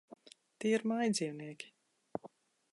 Tie 0.63 0.71
ir 0.77 0.85
mājdzīvnieki. 0.93 1.71